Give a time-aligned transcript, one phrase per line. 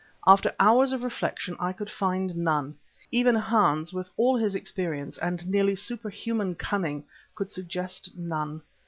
[0.25, 2.73] After hours of reflection I could find none.
[3.11, 7.03] Even Hans, with all his experience and nearly superhuman cunning,
[7.35, 8.63] could suggest none.